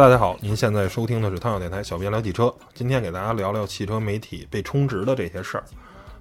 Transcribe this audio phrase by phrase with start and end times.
[0.00, 2.50] 大家好，您现在收听的是汤小电台小编聊汽车。
[2.72, 5.64] 今天给大家聊聊汽车媒体被充值的这些事儿。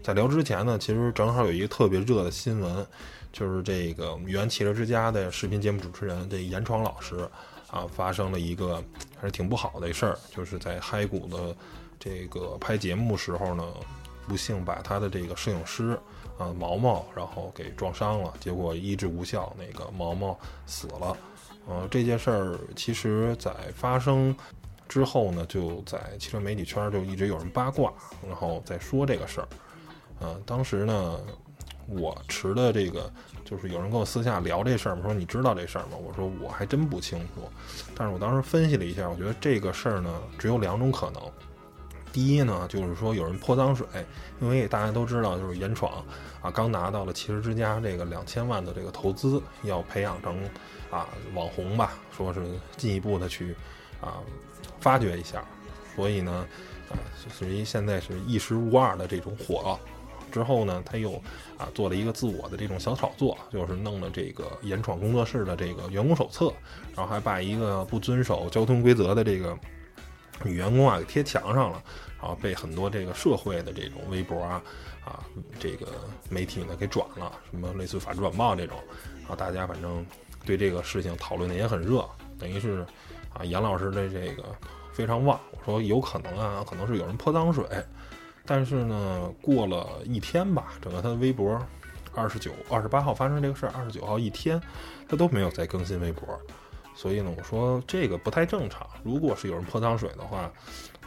[0.04, 2.86] 在聊之前呢，其实正好有一个特别热的新闻，
[3.32, 7.26] 就是这个原汽车之家的视频节目主持人这严闯老师
[7.72, 8.84] 啊，发生了一个
[9.18, 11.56] 还是挺不好的事儿，就是在嗨谷的
[11.98, 13.64] 这个拍节目时候呢，
[14.28, 15.98] 不幸把他的这个摄影师
[16.38, 21.16] 啊毛毛，然后给撞伤了，结果医治无效，那个毛毛死了。
[21.70, 24.36] 呃，这件事儿其实在发生
[24.88, 27.94] 之后呢，就在汽车媒体圈就一直有人八卦，
[28.28, 29.48] 然后在说这个事儿。
[30.20, 31.20] 呃，当时呢，
[31.86, 33.08] 我持的这个
[33.46, 35.92] 就是有人跟我私下聊这事儿嘛，说你知道这事儿吗？
[36.04, 37.48] 我说我还真不清楚，
[37.96, 41.22] 但是我当时分析了一下，我觉得这个事儿呢只有两种可能。
[42.12, 43.86] 第一呢，就是说有人泼脏水，
[44.42, 46.04] 因为大家都知道，就是严闯
[46.42, 50.36] 啊，刚拿到了汽车之家这个两千万的这个投资，要培养成
[50.90, 52.42] 啊网红吧，说是
[52.78, 53.56] 进一步的去
[54.02, 54.18] 啊
[54.80, 55.44] 发掘一下，
[55.96, 56.48] 所以呢，
[56.90, 56.94] 啊，
[57.38, 59.78] 属于现在是一时无二的这种火。
[60.32, 61.16] 之后呢，他又
[61.58, 66.54] 啊做了一个自我的这种小炒作，就是弄了这个严闯工作室的这个员工手册，
[66.96, 69.58] 然后还把一个不遵守交通规则的这个
[70.44, 71.82] 女员工啊给贴墙上了，
[72.22, 74.62] 然后被很多这个社会的这种微博啊
[75.04, 75.26] 啊
[75.60, 75.88] 这个
[76.30, 78.78] 媒体呢给转了，什么类似于法制晚报这种，
[79.22, 80.06] 然后大家反正
[80.46, 82.08] 对这个事情讨论的也很热，
[82.38, 82.86] 等于是
[83.34, 84.44] 啊严老师的这个
[84.92, 87.66] 非常旺，我说有可能啊，可能是有人泼脏水。
[88.46, 91.62] 但是呢，过了一天吧，整个他的微博，
[92.16, 94.60] 二十九、二十八号发生这个事儿，二十九号一天，
[95.08, 96.28] 他都没有再更新微博，
[96.96, 98.88] 所以呢，我说这个不太正常。
[99.04, 100.52] 如果是有人泼脏水的话，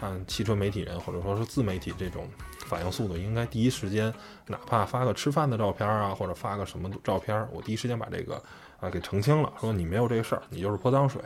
[0.01, 2.29] 按汽车媒体人或者说是自媒体这种
[2.67, 4.15] 反应速度，应该第一时间，
[4.47, 8.41] 哪怕发个吃饭的照片啊，或者发个什么照片，我第一时间把这个
[8.83, 11.23] 啊给澄清了，说你没有这个事儿，你就是泼脏水。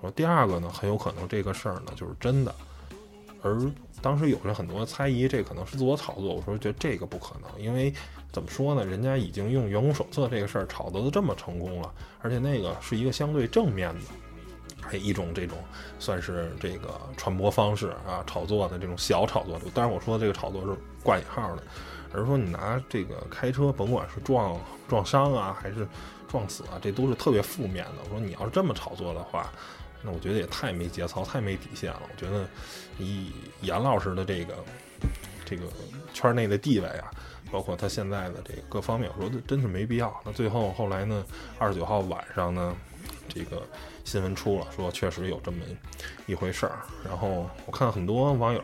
[0.00, 2.52] 说第二个呢，很有可能这个事儿呢就是真的，
[3.42, 3.70] 而。
[4.02, 6.34] 当时有着很多猜疑，这可能是自我炒作。
[6.34, 7.92] 我说，觉得这个不可能，因为
[8.32, 11.92] 怎么说呢，人家已经用员工手册这个事儿炒作的这么成功了，
[12.22, 14.00] 而且那个是一个相对正面的，
[14.80, 15.58] 还一种这种
[15.98, 19.60] 算是这个传播方式啊，炒作的这种小炒作。
[19.74, 21.62] 当然，我说的这个炒作是挂引号的，
[22.14, 24.58] 而是说你拿这个开车，甭管是撞
[24.88, 25.86] 撞伤啊，还是
[26.30, 27.94] 撞死啊，这都是特别负面的。
[28.04, 29.50] 我说你要是这么炒作的话。
[30.02, 32.00] 那我觉得也太没节操，太没底线了。
[32.10, 32.48] 我觉得
[32.98, 33.30] 以
[33.60, 34.54] 严老师的这个
[35.44, 35.64] 这个
[36.14, 37.10] 圈内的地位啊，
[37.52, 40.18] 包括他现在的这个各方面，我说这真是没必要。
[40.24, 41.22] 那最后后来呢，
[41.58, 42.74] 二十九号晚上呢，
[43.28, 43.62] 这个
[44.02, 45.58] 新闻出了，说确实有这么
[46.24, 46.78] 一回事儿。
[47.04, 48.62] 然后我看很多网友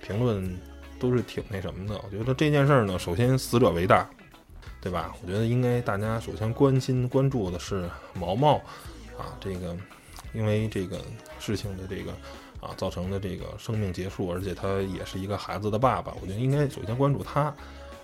[0.00, 0.58] 评论
[0.98, 2.00] 都是挺那什么的。
[2.02, 4.08] 我觉得这件事儿呢，首先死者为大，
[4.80, 5.14] 对吧？
[5.22, 8.56] 我觉得应该大家首先关心关注的是毛毛
[9.18, 9.76] 啊，这个。
[10.32, 10.96] 因为这个
[11.40, 12.12] 事情的这个
[12.60, 17.52] 啊造成的这个生命结束，而且他也是一个孩子的爸爸，我觉得应该首先关注他，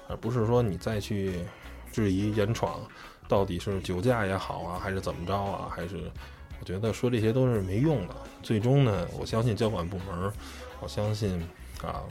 [0.09, 1.45] 而不是说你再去
[1.93, 2.81] 质疑严闯
[3.29, 6.11] 到底是酒驾也好啊，还是怎么着啊，还是
[6.59, 8.17] 我觉得说这些都是没用的。
[8.43, 10.33] 最终呢，我相信交管部门，
[10.81, 11.41] 我相信
[11.81, 12.03] 啊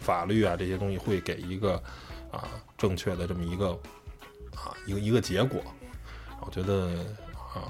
[0.00, 1.82] 法律啊这些东西会给一个
[2.30, 3.70] 啊正确的这么一个
[4.54, 5.60] 啊一个一个结果。
[6.40, 6.88] 我觉得
[7.54, 7.68] 啊。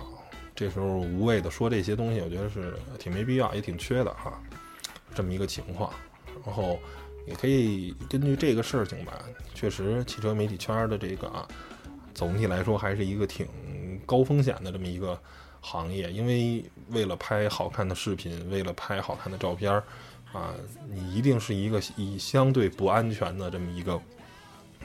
[0.54, 4.42] 这时候无谓的说这些东西，我觉得是挺没必要，也挺缺的哈。
[5.14, 5.92] 这么一个情况，
[6.44, 6.80] 然后
[7.28, 9.22] 也可以根据这个事情吧，
[9.54, 11.46] 确实汽车媒体圈的这个啊，
[12.12, 13.46] 总体来说还是一个挺
[14.04, 15.16] 高风险的这么一个
[15.60, 19.72] 行业，因为为了拍好看的视频，为了拍好看的照片
[20.32, 20.52] 啊，
[20.90, 24.00] 你一定是一个以相对不安全的这么一个，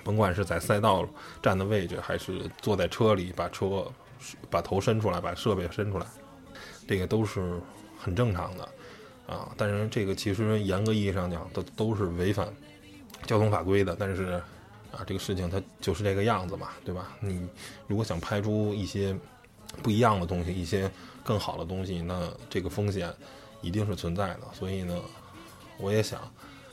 [0.04, 1.08] 甭管是在赛道
[1.42, 3.86] 站的位置，还是坐在车里把车。
[4.50, 6.06] 把头伸出来，把设备伸出来，
[6.88, 7.60] 这个都是
[8.00, 8.64] 很正常的
[9.28, 9.52] 啊。
[9.58, 12.48] 但是这个其实严格意义上讲，都都是违反
[13.26, 13.94] 交通法规的。
[14.00, 14.42] 但是
[14.94, 17.18] 啊，这个事情它就是这个样子嘛，对吧？
[17.20, 17.46] 你
[17.86, 19.14] 如果想拍出一些
[19.82, 20.90] 不一样的东西，一些
[21.22, 23.14] 更好的东西，那这个风险
[23.60, 24.44] 一定是存在的。
[24.54, 24.98] 所以呢，
[25.78, 26.22] 我也想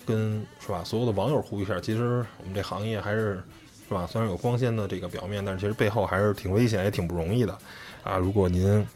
[0.07, 3.43] 跟是吧，所有的网友呼吁一下，其实我们这行业还是。
[3.91, 4.07] 是吧？
[4.07, 7.59] 虽然有光鲜的这个表面，但是其实背后还是挺危险，也挺不容易的，
[8.05, 8.19] 啊！
[8.19, 8.87] 如果您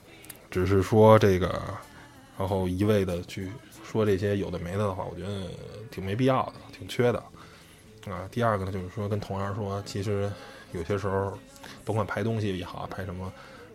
[0.49, 1.61] 只是说这个，
[2.39, 3.51] 然后一味的去
[3.85, 5.51] 说这些有的没的的话，我觉得
[5.91, 7.19] 挺没必要的，挺缺的，
[8.09, 8.23] 啊！
[8.31, 10.31] 第二个呢，就是说跟同行说，其实
[10.71, 11.37] 有些时候，
[11.85, 13.33] 甭管拍东西也好，拍什么，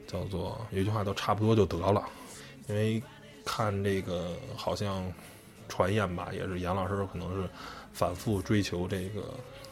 [0.07, 2.01] 叫做有一句话都差不多就得了，
[2.69, 3.03] 因为
[3.43, 5.03] 看这个好像
[5.69, 7.47] 传言吧，也是杨老师可能是
[7.93, 9.23] 反复追求这个。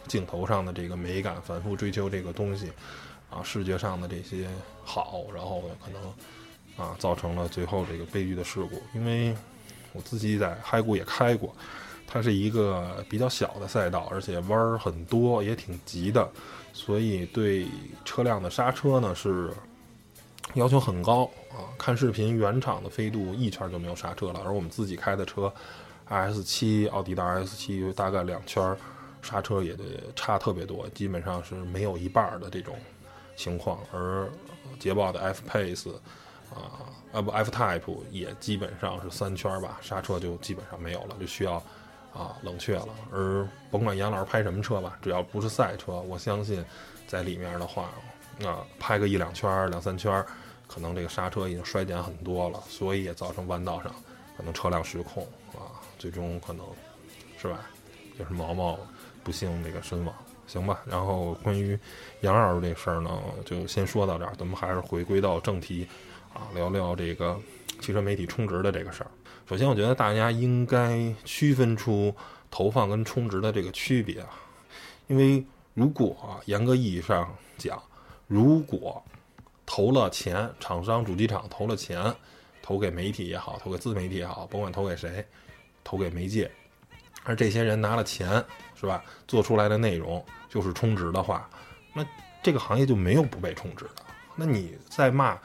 [0.07, 2.71] 镜头上的这个美感，反复追求这个东西，
[3.29, 4.47] 啊视觉上的这些
[4.85, 6.01] 好，然后可能
[6.77, 8.81] 啊造成了最后这个悲剧的事故。
[8.95, 9.35] 因为
[9.91, 11.53] 我自己在嗨谷也开过，
[12.07, 16.25] 它是一个比较小的赛道，而且弯儿很多，也挺急的，
[16.71, 17.67] 所以对
[18.05, 19.53] 车辆的刹车呢是
[20.53, 21.67] 要求很高啊。
[21.77, 25.53] 看视频原厂的飞度一圈就没有刹车了，而我们自己开的车
[26.09, 28.75] RS 七，奥迪的 RS 七大概两圈
[29.21, 29.83] 刹车也得
[30.15, 32.75] 差特别多，基本上是没有一半的这种
[33.35, 33.79] 情况。
[33.91, 34.29] 而
[34.79, 35.93] 捷豹的 F Pace
[36.53, 41.55] 啊，啊不 F Type 也基本上是三圈吧，刹车就基本上没有了，就需要
[42.13, 42.89] 啊冷却了。
[43.11, 46.63] 而甭管杨老师拍什么车吧，只要不是赛车，我相信
[47.05, 47.89] 在里面的话，
[48.45, 50.23] 啊拍个一两圈、两三圈，
[50.67, 53.93] 可能这个刹车已经衰减很多了，所以也造成弯道上
[54.37, 56.65] 可能车辆失控啊，最终可能
[57.37, 57.69] 是吧，
[58.17, 58.77] 就是毛毛。
[59.23, 60.15] 不幸这个身亡，
[60.47, 60.79] 行吧。
[60.85, 61.77] 然后关于
[62.21, 63.11] 杨老师这事儿呢，
[63.43, 64.33] 就先说到这儿。
[64.37, 65.85] 咱们还是回归到正题，
[66.33, 67.37] 啊，聊聊这个
[67.81, 69.11] 汽车媒体充值的这个事儿。
[69.45, 72.15] 首先，我觉得大家应该区分出
[72.49, 74.29] 投放跟充值的这个区别啊。
[75.07, 77.83] 因为如果严格意义上讲，
[78.27, 79.03] 如果
[79.65, 82.15] 投了钱，厂商主机厂投了钱，
[82.61, 85.25] 投给媒体也好，投给自媒体也好，甭管投给谁，
[85.87, 86.51] 投给媒介，
[87.23, 88.43] 而这些人拿了钱。
[88.79, 89.03] 是吧？
[89.27, 91.49] 做出来的内容就是充值的话，
[91.95, 92.05] 那
[92.43, 94.03] 这个行业就没有不被充值的。
[94.35, 95.35] 那你再骂，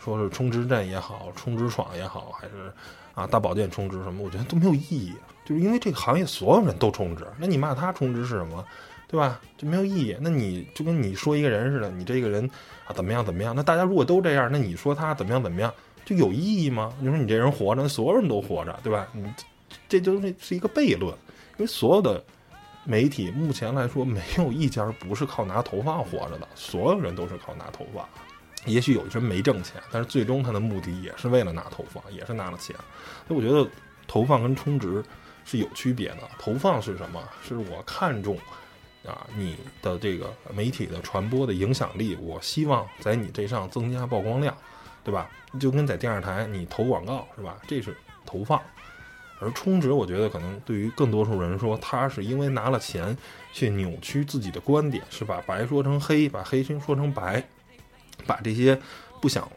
[0.00, 2.72] 说是充值站也好，充值爽也好，还是
[3.14, 5.14] 啊大保健充值什么，我觉得都没有意义。
[5.44, 8.66] 就是因为这个行业所有人都充值，那你骂他充值是什么？
[9.06, 9.40] 对吧？
[9.56, 10.16] 就没有意义。
[10.20, 12.50] 那你就跟你说一个人似的，你这个人
[12.84, 13.54] 啊怎么样怎么样？
[13.54, 15.72] 那大家如果都这样，那你说他怎么样怎么样，
[16.04, 16.92] 就有意义吗？
[16.98, 19.06] 你说你这人活着，那所有人都活着，对吧？
[19.12, 19.22] 你
[19.88, 21.12] 这就是是一个悖论，
[21.52, 22.22] 因为所有的。
[22.84, 28.04] 媒体目前来说，没有一家不是靠拿投放活着的，所有人都是靠拿投放。
[28.66, 32.74] 也许有人没挣钱，但是最终他的目的也是为了拿投放，也是拿了钱。
[33.28, 33.70] 所以我觉得
[34.08, 35.00] 投放跟充值
[35.44, 36.28] 是有区别的。
[36.40, 37.22] 投放是什么？
[37.40, 38.36] 是我看中
[39.06, 44.52] 啊你的这个媒体的传播的影响力，我希望在你这上增加曝光量，
[45.04, 45.30] 对吧？
[45.60, 47.56] 就跟在电视台你投广告是吧？
[47.68, 47.96] 这是
[48.26, 48.60] 投放。
[49.42, 53.16] 而充值，我觉得可能对于更多数人说，他是因为拿了钱
[53.52, 57.42] 去扭曲自己的观点，是把白说成黑，把黑心说成白，
[58.24, 58.80] 把这些
[59.20, 59.50] 不想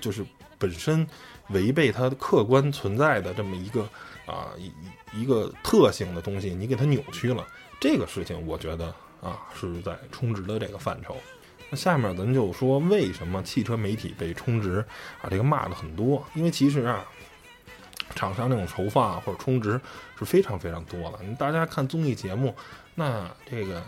[0.00, 0.24] 就是
[0.58, 1.06] 本身
[1.50, 3.82] 违背它的客观存在的这么一个
[4.26, 4.72] 啊一
[5.20, 7.46] 一个特性的东西，你给它扭曲了。
[7.78, 8.86] 这个事情，我觉得
[9.20, 11.16] 啊是在充值的这个范畴。
[11.70, 14.84] 那下面咱就说为什么汽车媒体被充值
[15.20, 17.04] 啊这个骂的很多，因为其实啊。
[18.14, 19.80] 厂商那种投放或者充值
[20.18, 21.18] 是非常非常多的。
[21.38, 22.54] 大家看综艺节目，
[22.94, 23.82] 那这个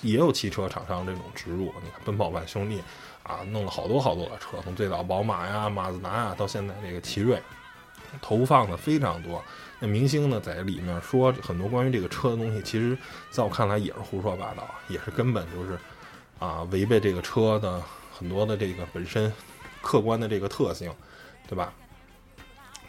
[0.00, 1.72] 也有汽车厂商这种植入。
[1.82, 2.82] 你看奔跑吧兄弟
[3.22, 7.40] 啊，弄了好多好多的车，从最早宝马呀、马自达呀，到现在这个奇瑞，
[8.20, 9.42] 投放的非常多。
[9.78, 12.96] 那明星呢，在里面说很多关于这个车的东西，其实
[13.30, 15.78] 在我看来也是胡说八道，也是根本就是
[16.38, 17.82] 啊违背这个车的
[18.12, 19.32] 很多的这个本身
[19.80, 20.92] 客观的这个特性，
[21.48, 21.72] 对吧？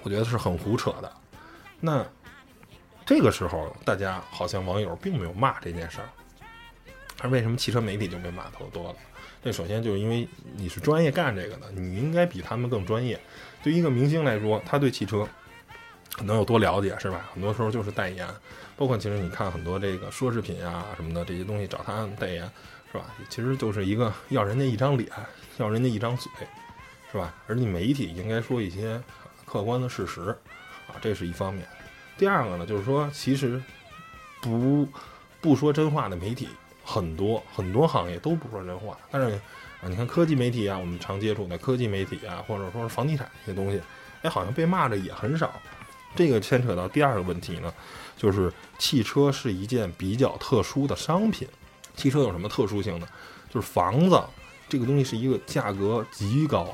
[0.03, 1.11] 我觉得是很胡扯的。
[1.79, 2.05] 那
[3.05, 6.09] 这个时候，大家好像网友并没有骂这件事儿，
[7.21, 8.95] 而为什么汽车媒体就被骂头多了？
[9.43, 13.19] 这首先就是因为你是专业干这个的，你应该比他们更专业。
[13.61, 15.27] 对一个明星来说，他对汽车
[16.13, 17.29] 可能有多了解，是吧？
[17.33, 18.25] 很多时候就是代言，
[18.77, 22.49] 包括其实你看很多这个奢侈品啊什么的这些东西找他代言，
[22.91, 23.05] 是吧？
[23.29, 25.09] 其实就是一个要人家一张脸，
[25.57, 26.31] 要人家一张嘴，
[27.11, 27.33] 是吧？
[27.47, 29.01] 而你媒体应该说一些。
[29.53, 30.35] 客观的事实，
[30.87, 31.63] 啊，这是一方面。
[32.17, 33.61] 第二个呢，就是说，其实
[34.41, 34.87] 不
[35.39, 36.49] 不说真话的媒体
[36.83, 38.97] 很多，很多行业都不说真话。
[39.11, 39.35] 但是
[39.79, 43.79] 啊，你看科技媒体啊，我们常接触的科技媒体啊，或者说是房地产这些东西，
[44.23, 45.53] 哎，好像被骂的也很少。
[46.15, 47.71] 这个牵扯到第二个问题呢，
[48.17, 51.47] 就是汽车是一件比较特殊的商品。
[51.95, 53.07] 汽车有什么特殊性呢？
[53.51, 54.19] 就是房子
[54.67, 56.73] 这个东西是一个价格极高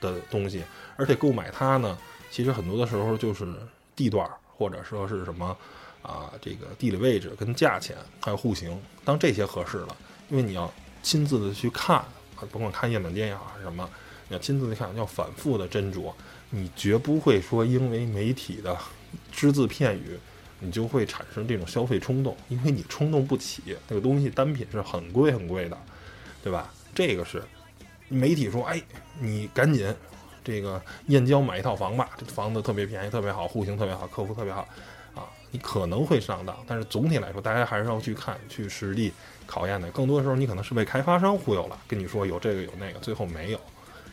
[0.00, 0.64] 的东西。
[0.96, 1.98] 而且购买它呢，
[2.30, 3.46] 其实很多的时候就是
[3.96, 5.56] 地段或者说是什么
[6.02, 9.96] 啊，这个地理位置跟价钱还有户型，当这些合适了，
[10.28, 10.72] 因为你要
[11.02, 13.88] 亲自的去看啊，甭管看样板间也好还是什么，
[14.28, 16.12] 你要亲自的看，要反复的斟酌，
[16.50, 18.76] 你绝不会说因为媒体的
[19.30, 20.18] 只字片语，
[20.60, 25.78] 你就会产生这种消费冲动，因为你冲动不起，那个东西单品是很贵很贵的，
[26.42, 26.72] 对吧？
[26.94, 27.42] 这个是
[28.08, 28.82] 媒体说，哎，
[29.18, 29.94] 你赶紧。
[30.44, 34.66] 这个燕郊买一套房吧，这房子特别便宜，特别好，户型特别好，客服特别好，
[35.14, 39.12] 啊，你可能会上当，但是总体来说，大家还是要去看、去实地
[39.46, 39.90] 考验的。
[39.90, 43.60] 更多的时候，你可能是被开发商忽悠了，跟你说有这个有那个，最后没有，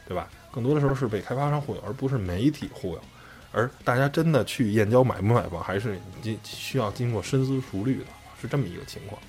[0.08, 0.30] 对吧？
[0.52, 3.02] 更多的时候是被开发商忽悠，而不是媒体忽悠。
[3.52, 8.06] 而大家真的去燕郊买不买房，还是经需要经过深思熟虑的，
[8.40, 9.20] 是这么一个情况。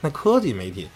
[0.00, 0.88] 那科技媒体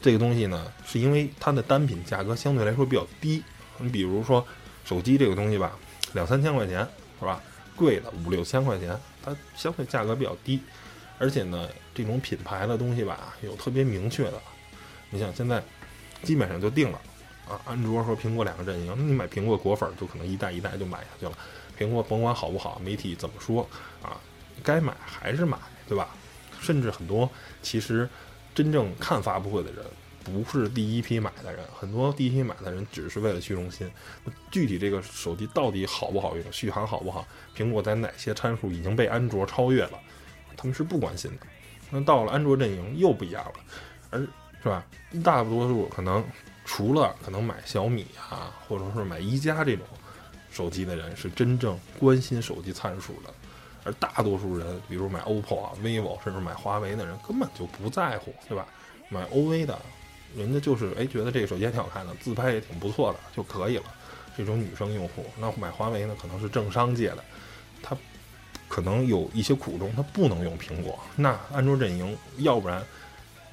[0.00, 3.42] 这个东西呢，是因为它的单品价格相对来说比较低。
[3.78, 4.46] 你比如说
[4.86, 5.76] 手机这个东西吧，
[6.14, 6.78] 两三千块钱
[7.20, 7.42] 是吧？
[7.74, 10.58] 贵的五六千块钱，它相对价格比较低。
[11.18, 14.40] 而且呢，这种品牌的东西吧，有特别明确的。
[15.10, 15.62] 你想现在
[16.22, 17.00] 基本上就定了
[17.48, 21.32] 啊，安卓和苹果两个阵营，你买苹果果粉就可能一代一代就买下去了。
[21.78, 23.68] 苹果甭管好不好，媒体怎么说
[24.02, 24.20] 啊，
[24.62, 26.08] 该买还是买，对吧？
[26.60, 27.28] 甚至很多
[27.62, 28.08] 其实
[28.54, 29.84] 真正看发布会的人，
[30.26, 33.90] 不是第一批买的人，很多第一批买的人只是为了虚荣心。
[34.50, 39.98] 具体这个手机到底好不好用，续航好不好，苹果在哪些参数已经被安卓超越了，
[40.56, 41.46] 他们是不关心的。
[41.90, 43.52] 那到了安卓阵营又不一样了，
[44.10, 44.20] 而
[44.62, 44.84] 是吧？
[45.22, 46.24] 大多数可能
[46.64, 49.86] 除了可能买小米啊，或者是买一加这种。
[50.48, 53.30] 手机的人是真正关心手机参数的，
[53.84, 58.66] 而大多数人，比如买 OPPO 啊、vivo，甚至买华为的人，根本就不在乎，对吧？
[59.10, 59.78] 买 OV 的，
[60.36, 63.84] 人家就是哎，觉得这个手机还挺好看的，自拍也挺不错的就可以了。
[64.36, 67.24] 这种女生用户，那买华为呢，可能是政商界的，
[67.82, 67.96] 他
[68.68, 70.98] 可能有一些苦衷，他不能用苹果。
[71.16, 72.84] 那安卓阵营，要不然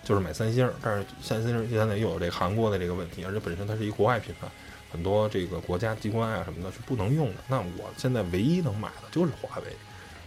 [0.03, 4.47] 就是买三星，但是三星现在又有这韩国的这个问题，而且本身它是一国外品牌。
[4.91, 9.65] 很多这个国家机关啊什么的是不能用的，那我现在唯一能买的就是华为，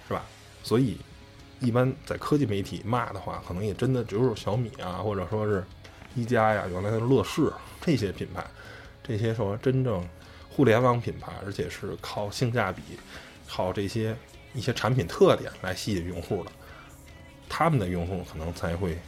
[0.09, 0.25] 是吧？
[0.65, 0.99] 所以，
[1.61, 5.65] 一般在科技媒体骂的话，可能也真的只有小米啊，或者说是
[6.17, 8.45] 一加呀，原来的乐视这些品牌，
[9.05, 10.05] 这些说真正
[10.51, 12.83] 互联网品牌，而且是靠性价比、
[13.47, 14.17] 靠这些
[14.55, 16.51] 一些产品特点来吸引用户的，
[17.49, 18.99] 他们的用户可能才会。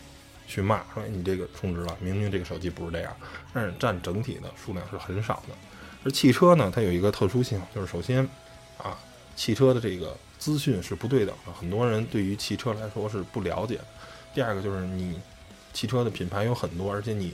[0.51, 3.15] 去骂说你这个充值了，明明这个手机不是这样，
[3.53, 5.55] 但是占整体的数量是很少的。
[6.03, 8.27] 而汽车呢，它有一个特殊性，就是首先，
[8.79, 8.99] 啊，
[9.37, 13.79] 汽车的这个资讯是不对等的，很多人对于汽车来说是不了解。
[14.33, 15.21] 第二个就是你
[15.79, 17.33] 汽车的品牌有很多，而且你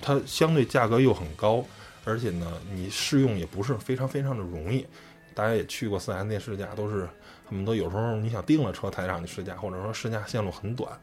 [0.00, 1.64] 它相对价格又很高，
[2.04, 4.86] 而且呢，你试用也不是非常非常的容易。
[5.34, 7.08] 大家也去过四 S 店试驾，都是
[7.44, 10.96] 很多有时候你想订了车才让你试驾，或者说试驾线路很短。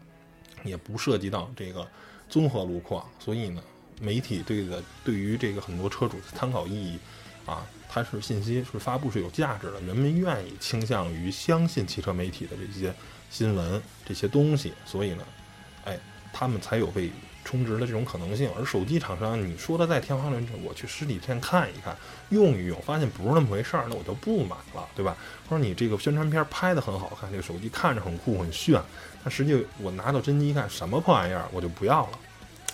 [0.64, 1.86] 也不涉及到这个
[2.30, 3.62] 综合路况，所以呢，
[4.00, 6.98] 媒体对的对于这个很多车主的参考意义
[7.46, 12.94] 啊，它是信息是发布是有价值的，人们愿意倾向于相信汽车媒体的这些
[13.30, 15.26] 新闻这些东西，所以呢，
[15.84, 16.00] 哎，
[16.34, 17.10] 他们才有被。
[17.46, 21.94] 充值的这种可能性，而手机厂商，你说的在天花乱坠，我去实体店看一看，
[22.30, 25.18] 用一用，发现不是那么回事儿，那我就不买了，对吧？
[25.50, 28.82] 或者你这个宣传片拍的很好看，这个手机看着很酷很炫，
[29.22, 32.20] 但实际我拿到真机一看，什么破玩意儿，我就不要了。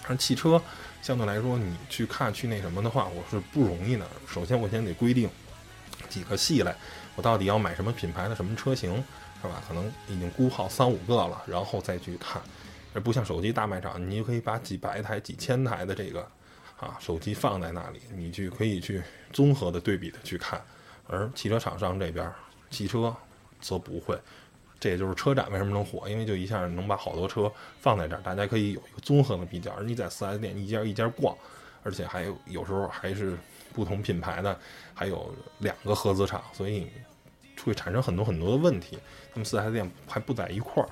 [0.07, 0.61] 而汽车
[1.01, 4.05] 相对来说，你去看去那什么的话，我是不容易的。
[4.31, 5.27] 首先我先得规定
[6.07, 6.75] 几个系来，
[7.15, 9.03] 我到底要买什么品牌的什么车型，
[9.41, 9.63] 是吧？
[9.67, 12.39] 可能已经估好三五个了，然后再去看。
[12.93, 16.27] 而不像手机大卖场，你就可以把几百台、几千台的这个
[16.79, 20.59] 啊手机放在那里，你去可以去综合的对比的去看。
[21.07, 22.31] 而汽车厂商这边，
[22.71, 23.15] 汽车
[23.61, 24.19] 则不会。
[24.79, 29.71] 这也就是车展为什么能火，因为就一下能把好多车放在这儿，大家可以有一个综合的比较。
[29.73, 31.35] 而你在四 S 店一家一家逛，
[31.83, 33.37] 而且还有有时候还是
[33.73, 34.59] 不同品牌的，
[34.93, 36.87] 还有两个合资厂，所以
[37.63, 38.97] 会产生很多很多的问题。
[39.31, 40.89] 他们四 S 店还不在一块儿，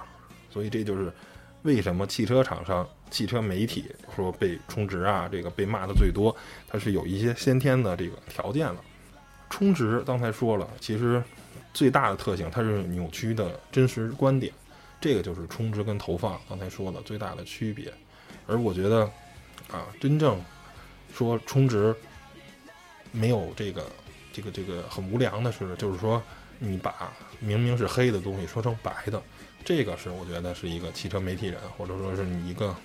[0.52, 1.12] 所以这就是。
[1.68, 3.84] 为什么汽车厂商、汽车媒体
[4.16, 5.28] 说被充值啊？
[5.30, 6.34] 这个被骂的最多，
[6.66, 8.78] 它是有一些先天的这个条件的。
[9.50, 11.22] 充值刚才说了，其实
[11.74, 14.54] 最大的特性它是扭曲的真实观点，
[15.02, 17.94] 这个就是充值跟投放刚才说的最大的区别。
[18.48, 19.02] 而我觉得
[19.70, 20.42] 啊，真正
[21.14, 21.94] 说充值
[23.12, 23.86] 没有这个、
[24.32, 26.24] 这个、这个很无良的是，就是说
[26.60, 29.22] 你把明明是黑的东西说成白的。
[29.66, 32.76] 这个是我觉得是一个汽车媒体人，或者说是你一个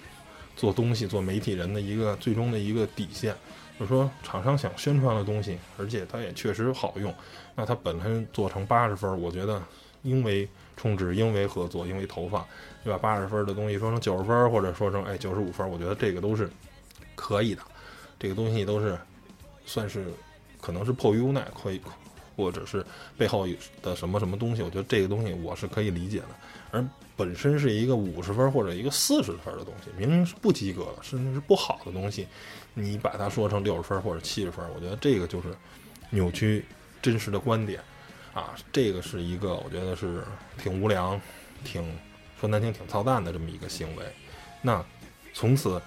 [0.56, 3.34] 做东西做媒体人的一个最终的一个底线。
[3.78, 7.12] 就是说，厂商想宣传的东西，而且它也确实好用，
[7.56, 9.60] 那它本身做成八十分，我觉得
[10.02, 12.46] 因为充值、因为合作、因为投放，
[12.84, 12.98] 对吧？
[12.98, 16.48] 八十分的东西说成九十分，或者说成哎九十五分，我觉得这个都是
[17.16, 17.62] 可以的。
[18.20, 18.96] 这个东西都是
[19.64, 20.04] 算是
[20.60, 21.80] 可能是迫于无奈，可以。
[22.36, 22.84] 或者是
[23.16, 23.46] 背后
[23.82, 25.32] 的什么什么东西，我觉得这个东西。
[25.32, 26.28] 我是可以理解的。
[26.70, 26.84] 而
[27.16, 32.26] 本身是一个五十分或者一个四十分的东西，明明是不及格的，甚至是不好的东西，
[32.74, 35.48] 你把它说成六十分或者七十分，我觉得这个就是
[36.10, 36.64] 扭曲
[37.00, 37.80] 真实的观点。
[38.32, 40.24] 啊，这个是一个我觉得是
[40.56, 41.20] 挺无良、
[41.64, 41.84] 挺
[42.40, 44.04] 说难听、挺操蛋的这么一个行为。
[44.62, 44.82] 那
[45.34, 45.80] 从此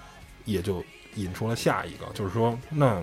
[0.44, 0.84] 也就
[1.16, 3.02] 引出了下一个，就是说，那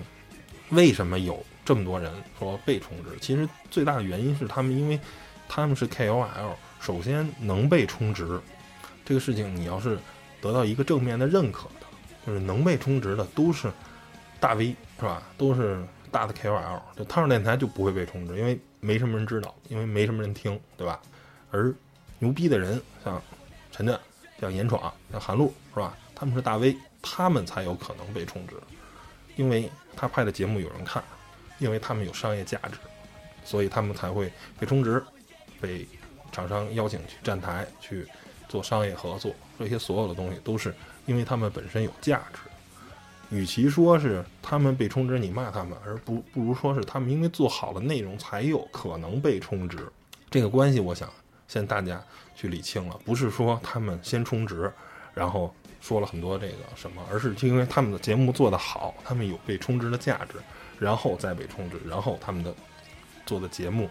[0.70, 3.16] 为什么有这么多人说被充值？
[3.20, 5.00] 其实最大的原因是他们因为
[5.48, 8.40] 他们是 KOL，首先能被充值
[9.04, 9.98] 这个事情，你要是
[10.40, 11.86] 得到一个正面的认可的，
[12.26, 13.70] 就是能被充值的都是
[14.38, 15.22] 大 V 是吧？
[15.38, 21.00] 都是大的 KOL，就汤上电台就不会被充值，因为没什么人知道，因为没什么人听，对吧？
[21.50, 21.74] 而
[22.18, 23.20] 牛逼的人像
[23.72, 23.98] 陈震、
[24.40, 25.96] 像严闯、像韩露是吧？
[26.14, 28.54] 他们是大 V，他们才有可能被充值，
[29.36, 31.02] 因为他拍的节目有人看，
[31.58, 32.78] 因为他们有商业价值，
[33.44, 35.02] 所以他们才会被充值，
[35.60, 35.86] 被
[36.32, 38.06] 厂商邀请去站台去
[38.48, 39.34] 做商业合作。
[39.58, 40.74] 这些所有的东西都是
[41.06, 42.40] 因为他们本身有价值。
[43.30, 49.90] 与其说是他们被充值，你骂他们，而不不如说是他们因为做好了内容才有可能被充值。
[50.30, 51.08] 这个关系，我想
[51.48, 52.02] 先大家
[52.34, 54.72] 去理清了，不是说他们先充值，
[55.14, 55.54] 然后。
[55.80, 60.38] 说了很多这个什么，而是因为他们的节目做得好，他们有被充值的价值，
[60.78, 62.54] 然后再被充值，然后他们的
[63.26, 63.88] 做的节目，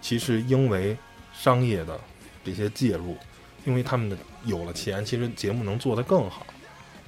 [0.00, 0.96] 其实因为
[1.32, 1.98] 商业的
[2.44, 3.16] 这些介入，
[3.64, 6.46] 因为他们的有了钱，其实节目能做得更好，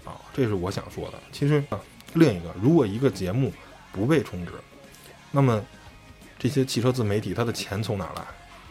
[0.04, 1.18] 啊，这是我想说的。
[1.32, 1.80] 其实啊，
[2.14, 3.52] 另一个，如果一个节目
[3.92, 4.52] 不被充值，
[5.30, 5.64] 那么
[6.38, 8.22] 这些汽车自媒体它的钱从哪来？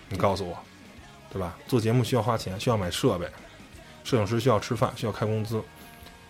[0.10, 0.58] 你告诉我，
[1.32, 1.58] 对吧？
[1.68, 3.28] 做节目需要花钱，需要买设备。
[4.04, 5.60] 摄影师需要吃饭，需要开工资；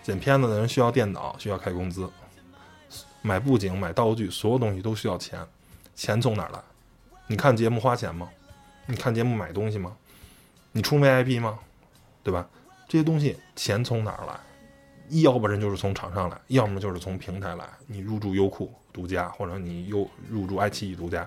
[0.03, 2.03] 剪片子的人需要电脑，需要开工资；
[3.23, 5.39] 买布景、买道具，所有东西都需要钱。
[5.95, 6.59] 钱从哪来？
[7.25, 8.29] 你看节目花钱吗？
[8.85, 9.97] 你看节目买东西吗？
[10.71, 11.57] 你充 VIP 吗？
[12.21, 12.47] 对吧？
[12.87, 14.39] 这些东西钱从哪儿来？
[15.21, 17.67] 要不然就是从厂商来，要么就是从平台来。
[17.87, 21.21] 你入驻优酷独家，或者你又入驻爱奇艺独家，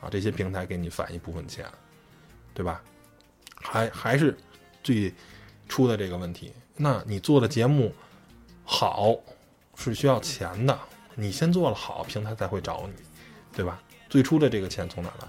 [0.00, 1.64] 啊，这些平台给你返一部分钱，
[2.52, 2.82] 对吧？
[3.54, 4.36] 还还是
[4.82, 5.14] 最。
[5.68, 7.94] 出的这个问题，那你做的节目
[8.62, 9.16] 好
[9.74, 10.78] 是需要钱的，
[11.14, 12.94] 你先做了好，平台才会找你，
[13.52, 13.82] 对吧？
[14.08, 15.28] 最初的这个钱从哪来？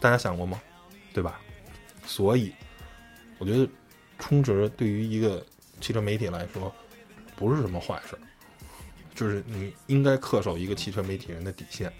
[0.00, 0.60] 大家想过吗？
[1.12, 1.40] 对吧？
[2.06, 2.52] 所以
[3.38, 3.68] 我觉得
[4.18, 5.44] 充值对于一个
[5.80, 6.74] 汽车媒体来说
[7.36, 8.18] 不是什么坏事，
[9.14, 11.92] 就是你应该恪守一个汽车媒体人的底线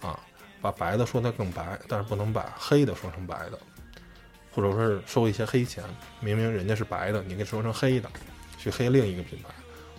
[0.00, 0.18] 啊，
[0.60, 3.58] 把白的说得更白，但是不能把黑的说成白的。
[4.52, 5.84] 或者说是收一些黑钱，
[6.18, 8.10] 明明人家是白的，你给说成黑的，
[8.58, 9.48] 去黑另一个品牌，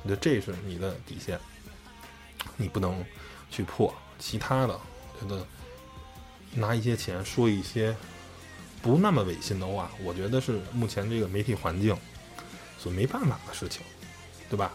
[0.04, 1.40] 我觉得这是你的底线，
[2.58, 3.04] 你不能
[3.50, 3.94] 去破。
[4.20, 4.80] 其他的，
[5.20, 5.46] 觉得
[6.54, 7.96] 拿一些钱说一些
[8.82, 11.98] 不那么违心的话，我觉得是目前这个媒体环境
[12.78, 13.82] 所没办法的事情，
[14.50, 14.72] 对吧？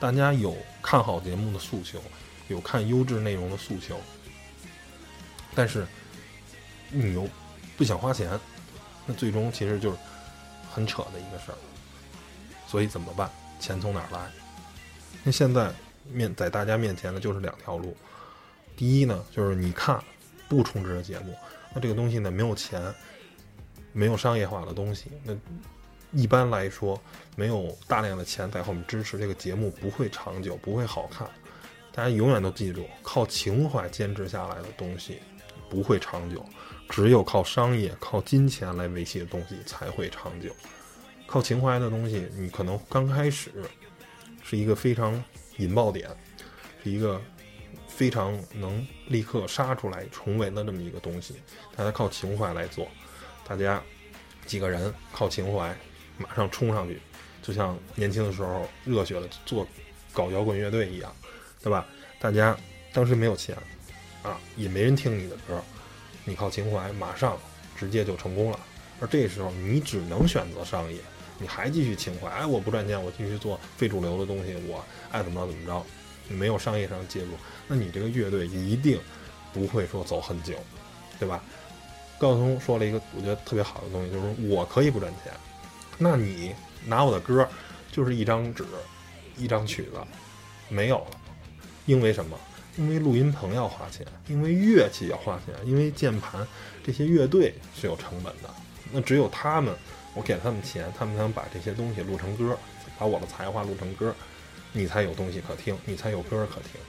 [0.00, 2.02] 大家有看好节目的诉求，
[2.48, 4.00] 有看优质内容的诉求，
[5.54, 5.86] 但是
[6.90, 7.28] 你又
[7.76, 8.38] 不想花钱。
[9.06, 9.98] 那最终其实就是
[10.72, 11.58] 很扯的一个事儿，
[12.68, 13.30] 所以怎么办？
[13.60, 14.30] 钱从哪儿来？
[15.24, 15.72] 那现在
[16.10, 17.96] 面在大家面前的就是两条路。
[18.76, 20.02] 第一呢，就是你看
[20.48, 21.36] 不充值的节目，
[21.74, 22.82] 那这个东西呢没有钱，
[23.92, 25.36] 没有商业化的东西，那
[26.12, 27.00] 一般来说
[27.36, 31.28] 没有大量的钱在后面支持这个节目，不会长久，不会好看。
[31.92, 35.18] 大家永远都记住，靠情怀坚持下来的东西
[35.68, 36.44] 不会长久。
[36.88, 40.54] 只有靠商业、靠金钱来维系的东西才会长久。
[41.26, 43.50] 靠情怀的东西，你可能刚开始
[44.42, 45.22] 是一个非常
[45.58, 46.08] 引爆点，
[46.82, 47.20] 是一个
[47.88, 51.34] 非常能立刻杀出来重围的这么一个东西。
[51.76, 52.88] 大家靠情怀来做，
[53.46, 53.82] 大家
[54.46, 55.74] 几个人靠情怀
[56.18, 57.00] 马上冲上去，
[57.42, 59.66] 就像年轻的时候热血的做
[60.12, 61.14] 搞摇滚乐队一样，
[61.62, 61.86] 对吧？
[62.18, 62.56] 大家
[62.92, 63.56] 当时没有钱
[64.22, 65.62] 啊，也没人听你的歌。
[66.24, 67.36] 你靠情怀，马上
[67.76, 68.60] 直接就成功了。
[69.00, 71.00] 而这时候你只能选择商业，
[71.42, 75.84] 你还继续情怀，哎，我不赚钱，我继续做非主流的东西，我爱怎么着怎么着，
[76.32, 77.30] 没有商业上介入，
[77.66, 78.98] 那你这个乐队一定
[79.52, 80.54] 不会说走很久，
[81.18, 81.42] 对吧？
[82.18, 85.32] 高松说了一个我觉得特别好的东西，就是我可以不赚钱，
[85.98, 86.54] 那你
[86.86, 87.46] 拿我的歌
[87.90, 88.64] 就是一张纸，
[89.36, 90.00] 一张曲子，
[90.68, 91.10] 没有了，
[91.86, 92.38] 因为什么？
[92.78, 96.46] 因为录音棚要花钱，因为乐器要花钱，因为键盘
[96.82, 98.48] 这些乐队是有成本的。
[98.90, 99.74] 那只有他们，
[100.14, 102.56] 我给他们钱，他们才能把这些东西录成歌，
[102.98, 104.14] 把我的才华录成歌，
[104.72, 106.80] 你才有东西可听，你才有歌可听，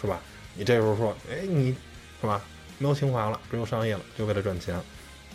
[0.00, 0.20] 是吧？
[0.54, 1.74] 你这时候说，哎，你
[2.20, 2.42] 是吧？
[2.78, 4.80] 没有情怀了，只有商业了，就为了赚钱，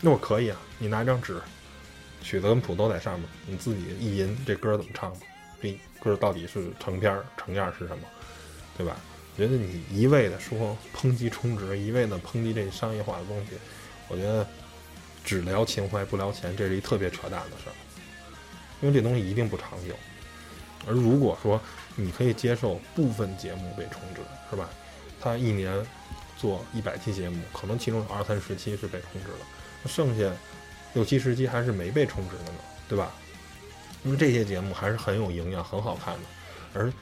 [0.01, 0.57] 那我可以啊。
[0.79, 1.39] 你拿一张纸，
[2.21, 5.15] 曲子跟谱都在上面，你自己意淫，这歌怎么唱？
[5.61, 8.07] 这歌到底是成片成样是什么？
[8.77, 8.97] 对吧？
[9.37, 13.51] 觉得你一味的说抨击充值，一味的抨击这商业化的东西，
[14.07, 14.47] 我觉得
[15.25, 17.75] 只聊情怀不聊钱，这是一特别扯淡的事儿，
[18.81, 19.95] 因为这东西一定不长久。
[20.87, 21.59] 而如果说
[21.95, 24.69] 你可以接受部分节目被充值，是吧？
[25.19, 25.73] 他一年
[26.37, 29.39] 做一百期节目，可能其中有二三十期是被充值的，
[29.81, 30.31] 那剩下
[30.93, 33.11] 六七十期还是没被充值的呢，对吧？
[34.03, 36.21] 因为这些节目还是很有营养、很好看的，
[36.75, 36.93] 而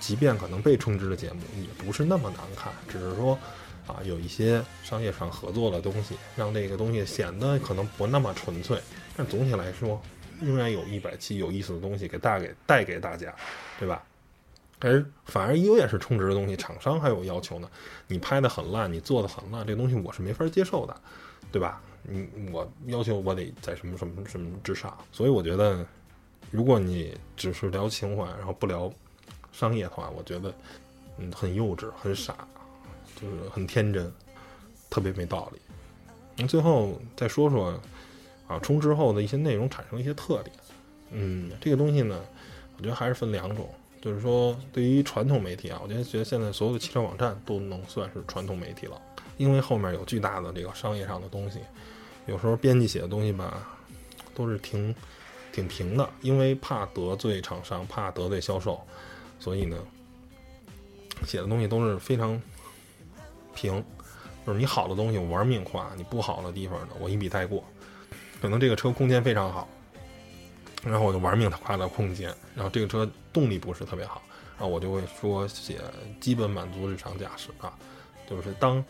[0.00, 3.38] 即便可能被充值的节目也不是那么难看，只是说
[3.86, 8.80] 啊，有一些商业上合作的东西，让这个东西显得可能不那么纯粹。
[9.16, 10.00] 但总体来说，
[10.40, 13.34] 仍然有一百期有意思的东西给带给带给大家，
[13.78, 14.02] 对吧？
[14.82, 17.68] 而反而优也是充值的东西，厂商还有要求呢。
[18.06, 20.96] 你拍的很烂，你做的很烂，这东西我是没法接受的，
[21.52, 21.82] 对吧？
[22.02, 25.84] 你我要求我得在什么什么什么之上，所以我觉得，
[26.50, 28.90] 如果你只是聊情怀，然后不聊
[29.52, 30.50] 商业的话，我觉得
[31.18, 32.48] 嗯很幼稚，很傻，
[33.20, 34.12] 就是很天真，
[34.88, 35.60] 特别没道理。
[36.36, 37.78] 那最后再说说
[38.46, 40.56] 啊，充值后的一些内容产生一些特点。
[41.10, 42.20] 嗯，这个东西呢，
[42.76, 43.68] 我觉得还是分两种。
[44.00, 48.98] 就是说，对于传统媒体啊，我觉得觉得现在所有的汽车网站都能算是传统媒体了，
[49.36, 51.58] 因为后面有巨大的这个商业上的东西。
[52.26, 53.68] 有时候编辑写的东西吧，
[54.34, 54.94] 都是挺
[55.52, 58.80] 挺平的，因为怕得罪厂商，怕得罪销售，
[59.38, 59.76] 所以呢，
[61.26, 62.40] 写的东西都是非常
[63.60, 63.84] 平。
[64.46, 67.62] 就是你好的东西我玩命夸，你不好的地方呢，我一笔带过。
[68.40, 69.68] 可能这个车空间非常好。
[70.82, 74.22] 然后我就玩命的夸它空间，然后这个车动力不是特别好，
[74.56, 75.78] 然后我就会说写
[76.22, 77.78] 基本满足日常驾驶啊，
[78.26, 78.82] 就是当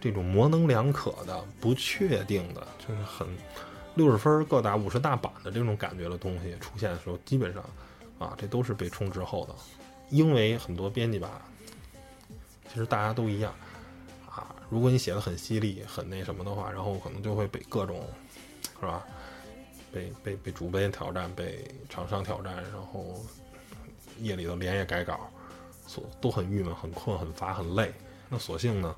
[0.00, 3.24] 这种模棱两可的、不确定的，就是很
[3.94, 7.62] 六十分各打五十大板的这种感觉的东西出现的时候，基本上
[8.18, 9.54] 啊，这都是被充值后的，
[10.10, 11.40] 因为很多编辑吧，
[12.68, 13.54] 其实大家都一样，
[14.70, 18.06] 如果你写的很犀利、很那什么的话，然后可能就会被各种，
[18.80, 19.04] 是吧？
[19.90, 23.14] 被被被主编挑战，被厂商挑战，然后
[24.18, 25.30] 夜里头连夜改稿，
[25.86, 27.90] 所都很郁闷、很困、很乏、很累。
[28.28, 28.94] 那索性呢，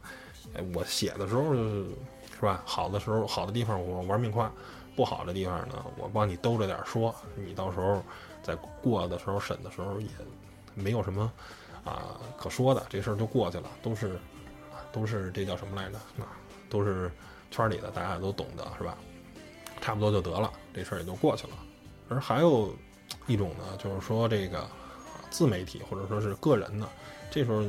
[0.55, 1.87] 哎，我写的时候就是
[2.35, 2.61] 是吧？
[2.67, 4.51] 好的时候，好的地方我玩命夸；
[4.97, 7.15] 不好的地方呢，我帮你兜着点说。
[7.37, 8.03] 你到时候
[8.43, 10.09] 在过的时候审的时候也
[10.75, 11.31] 没有什么
[11.85, 13.71] 啊可说的，这事儿就过去了。
[13.81, 14.19] 都是
[14.93, 15.97] 都是这叫什么来着？
[16.23, 16.37] 啊，
[16.69, 17.11] 都是
[17.51, 18.97] 圈里的，大家都懂得是吧？
[19.81, 21.55] 差不多就得了，这事儿也就过去了。
[22.09, 22.75] 而还有
[23.27, 24.69] 一种呢，就是说这个
[25.31, 26.87] 自媒体或者说是个人的，
[27.31, 27.63] 这时候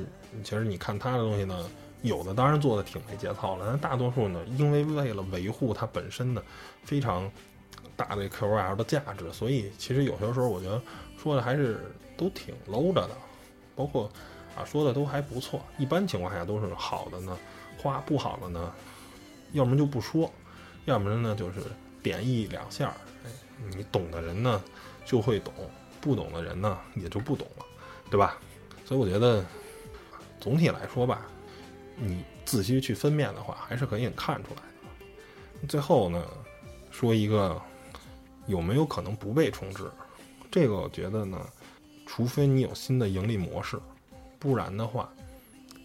[0.43, 1.69] 其实你看他的东西呢，
[2.01, 6.43] 有的当然做的挺没节操了，但大多数呢，因为为了维护它本身的
[6.83, 7.31] 非常
[7.95, 10.81] 大的 QOL 的价值，所以其实有些时候我觉得
[11.17, 11.79] 说的还是
[12.17, 13.15] 都挺 low 着的，
[13.75, 14.11] 包括
[14.55, 15.61] 啊说的都还不错。
[15.77, 17.37] 一般情况下都是好的呢，
[17.77, 18.73] 花不好的呢，
[19.53, 20.31] 要么就不说，
[20.85, 21.61] 要么呢就是。
[22.03, 22.91] 点一两下，
[23.23, 23.29] 哎，
[23.77, 24.59] 你懂的人呢
[25.05, 25.53] 就会懂，
[26.01, 27.65] 不懂的人呢也就不懂了，
[28.09, 28.39] 对吧？
[28.83, 29.45] 所以我觉得
[30.39, 31.21] 总体来说吧，
[31.95, 34.61] 你仔细去分辨的话，还是可以看出来
[35.61, 35.67] 的。
[35.67, 36.25] 最后呢，
[36.89, 37.61] 说一个
[38.47, 39.83] 有没有可能不被充值？
[40.49, 41.39] 这个我觉得呢，
[42.07, 43.79] 除非你有新的盈利模式，
[44.41, 45.07] 不然的话，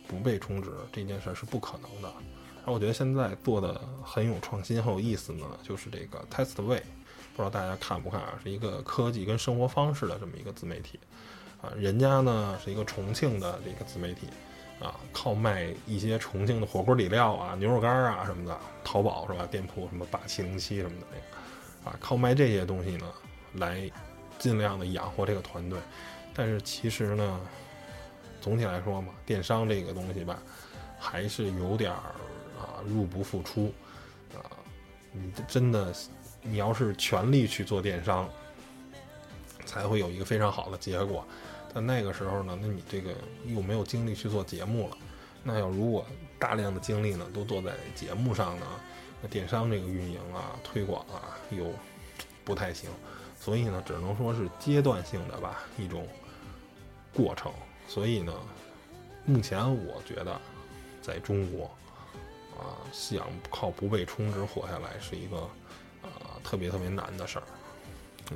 [0.08, 2.08] 不被充值这件事是不可能的。
[2.56, 6.80] 然后我觉得现在做的很有创新、很有意思呢，就是这个 Testway，
[7.36, 8.40] 不知道大家看不看啊？
[8.42, 10.98] 是一个科技跟生活方式的这么一个自媒体，
[11.60, 14.26] 啊，人家呢是一个重庆的这个自媒体，
[14.80, 19.46] 啊，靠卖一些重庆的火锅底料啊、牛肉干啊什么的，淘宝是吧？
[19.46, 23.06] 店铺什么八七零七什么的那个，啊，靠卖这些东西呢，
[23.52, 23.88] 来
[24.38, 25.78] 尽量的养活这个团队。
[26.34, 27.40] 但是其实呢，
[28.46, 30.38] 总体来说嘛，电商这个东西吧，
[30.96, 32.14] 还是有点儿。
[32.58, 33.70] 啊，入不敷出，
[34.34, 34.40] 啊，
[35.12, 35.94] 你真的，
[36.40, 38.26] 你要是全力去做电商，
[39.66, 41.22] 才会有一个非常好的结果。
[41.74, 44.96] 但那个时候呢，那你这个又没有精力去做节目了。
[45.42, 46.06] 那要如果
[46.38, 48.66] 大量的精力呢都做在节目上呢，
[49.20, 51.70] 那电商这个运营啊、推广啊又
[52.42, 52.88] 不太行。
[53.38, 56.08] 所以呢，只能说是阶段性的吧一种
[57.12, 57.52] 过程。
[57.86, 58.32] 所以呢，
[59.24, 60.40] 目前我觉得
[61.00, 61.70] 在中国。
[62.58, 65.36] 啊，想靠不被充值活下来是一个
[66.02, 67.42] 啊特别特别难的事儿。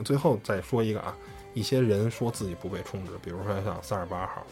[0.04, 1.16] 最后再说一个啊，
[1.54, 4.46] 一些人说自己不被充值，比如说像三十八号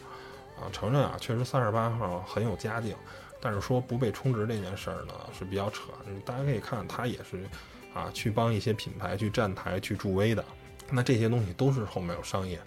[0.59, 2.97] 啊，承认啊，确实三十八号很有家境，
[3.43, 5.93] 但是说不被充值这件事儿呢是比较扯。
[6.25, 7.47] 大家可以看，他也是
[7.93, 10.43] 啊去帮一些品牌去站台去助威的，
[10.91, 12.59] 那这些东西都是后面有商业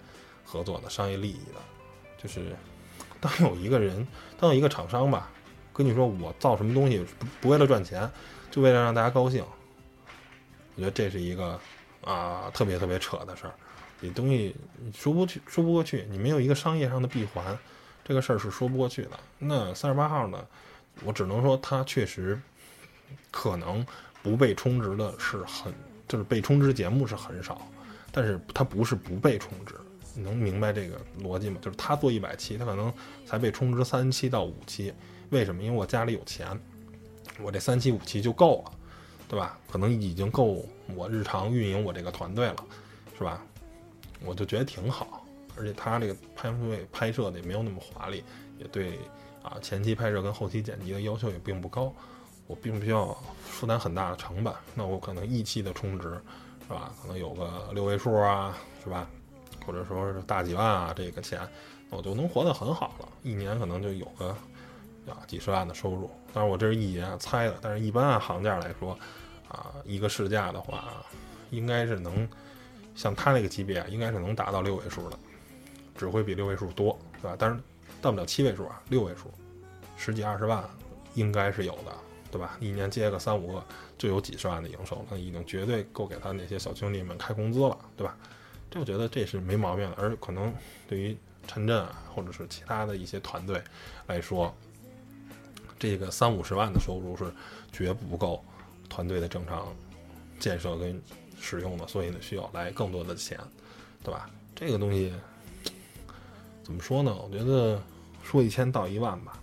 [0.44, 1.60] 合作的商业利益的。
[2.22, 2.54] 就是
[3.20, 4.06] 当有一个人，
[4.38, 5.30] 当有一个厂商吧。
[5.74, 8.10] 跟你说我造什么东西不不为了赚钱，
[8.50, 9.42] 就为了让大家高兴。
[10.74, 11.58] 我觉得这是一个
[12.02, 13.54] 啊特别特别扯的事儿。
[14.00, 14.54] 你东西
[14.94, 16.06] 说不去，说不过去。
[16.10, 17.58] 你没有一个商业上的闭环，
[18.04, 19.10] 这个事儿是说不过去的。
[19.38, 20.44] 那三十八号呢？
[21.04, 22.38] 我只能说它确实
[23.30, 23.86] 可能
[24.22, 25.72] 不被充值的是很，
[26.06, 27.66] 就是被充值节目是很少，
[28.10, 29.74] 但是它不是不被充值。
[30.14, 31.58] 能明白这个逻辑吗？
[31.62, 32.92] 就是他做一百期，他可能
[33.26, 34.92] 才被充值三期到五期。
[35.30, 35.62] 为什么？
[35.62, 36.58] 因为我家里有钱，
[37.40, 38.72] 我这三期五期就够了，
[39.28, 39.58] 对吧？
[39.70, 42.56] 可能已经够我日常运营我这个团队了，
[43.16, 43.42] 是吧？
[44.24, 45.24] 我就觉得挺好。
[45.56, 46.56] 而且他这个拍摄
[46.90, 48.24] 拍摄的也没有那么华丽，
[48.58, 48.98] 也对
[49.42, 51.92] 啊前期拍摄跟后期剪辑的要求也并不高。
[52.46, 56.20] 我并不需要负担很大的成本，那我可能一期的充值，
[56.66, 56.92] 是吧？
[57.00, 59.08] 可能有个六位数啊，是吧？
[59.66, 61.40] 或者说是大几万啊，这个钱
[61.90, 64.28] 我就能活得很好了，一年可能就有个
[65.06, 66.10] 啊几十万的收入。
[66.32, 68.98] 当然我这是一言猜的，但是一般按行价来说，
[69.48, 71.04] 啊一个市价的话，
[71.50, 72.26] 应该是能
[72.94, 75.18] 像他那个级别，应该是能达到六位数的，
[75.96, 77.36] 只会比六位数多，对吧？
[77.38, 77.60] 但是
[78.00, 79.30] 到不了七位数啊，六位数，
[79.96, 80.64] 十几二十万
[81.14, 81.92] 应该是有的，
[82.30, 82.56] 对吧？
[82.58, 83.62] 一年接个三五个
[83.98, 88.16] 就有几十万的营收，那已经绝对够给他那些小兄弟们开工资了，对吧？
[88.72, 90.50] 这我觉得这是没毛病的，而可能
[90.88, 91.14] 对于
[91.46, 93.62] 陈震啊，或者是其他的一些团队
[94.06, 94.54] 来说，
[95.78, 97.30] 这个三五十万的收入是
[97.70, 98.42] 绝不够
[98.88, 99.68] 团队的正常
[100.40, 100.98] 建设跟
[101.38, 103.38] 使用的，所以呢，需要来更多的钱，
[104.02, 104.30] 对吧？
[104.56, 105.12] 这个东西
[106.62, 107.14] 怎么说呢？
[107.14, 107.78] 我觉得
[108.22, 109.38] 说一千道一万吧，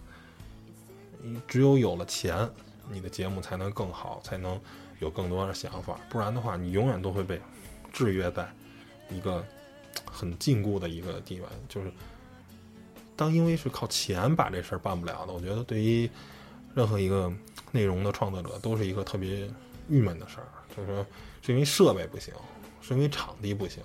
[1.21, 2.49] 你只有有了钱，
[2.89, 4.59] 你的节目才能更好，才能
[4.97, 7.39] 有更多的想法，不然的话，你永远都会被
[7.93, 8.51] 制约在。
[9.09, 9.43] 一个
[10.05, 11.91] 很禁锢的一个地位，就是
[13.15, 16.09] 当因为是靠钱把这事儿办不了的，我觉得对于
[16.73, 17.31] 任何一个
[17.71, 19.49] 内容的创作者都是一个特别
[19.89, 20.47] 郁闷的事儿。
[20.75, 21.05] 就是说，
[21.41, 22.33] 是因为设备不行，
[22.81, 23.83] 是因为场地不行，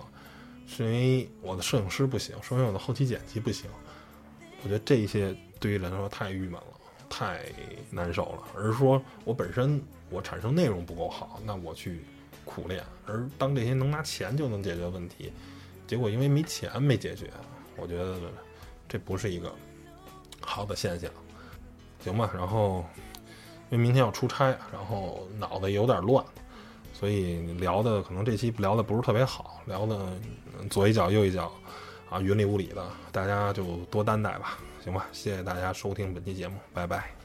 [0.67, 3.69] 是因为我的摄影师不行，是因为我的后期剪辑不行。
[4.63, 6.67] 我觉得这一些对于人来说太郁闷了，
[7.09, 7.41] 太
[7.91, 8.43] 难受了。
[8.55, 12.05] 而是说我本身我产生内容不够好，那我去。
[12.45, 15.33] 苦练，而当这些能拿钱就能解决问题，
[15.87, 17.31] 结果因为没钱没解决，
[17.77, 18.19] 我觉得
[18.89, 19.53] 这不是一个
[20.41, 21.11] 好的现象，
[22.03, 22.31] 行吧？
[22.35, 22.85] 然后
[23.71, 26.25] 因为明天要出差，然后脑子有点乱，
[26.93, 30.07] 所以聊的可能这期聊的不是特别好，聊的
[30.71, 31.53] 左一脚右一脚
[32.11, 35.07] 啊，云里雾里的，大家就多担待吧，行吧？
[35.13, 37.24] 谢谢大家收听本期节目，拜拜。